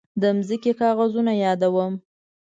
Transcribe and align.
د 0.21 0.23
ځمکې 0.47 0.71
کاغذونه 0.81 1.33
يادوم. 1.43 1.93